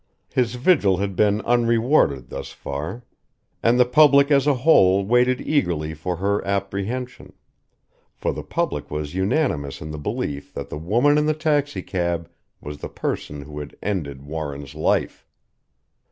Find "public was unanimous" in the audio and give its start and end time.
8.41-9.79